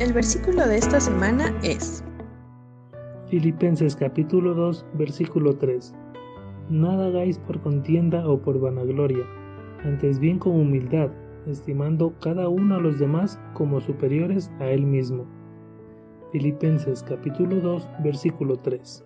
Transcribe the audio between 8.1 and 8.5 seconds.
o